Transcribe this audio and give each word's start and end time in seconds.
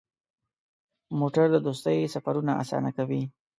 موټر 1.19 1.45
د 1.51 1.57
دوستۍ 1.65 1.97
سفرونه 2.13 2.51
اسانه 2.61 2.89
کوي. 2.97 3.21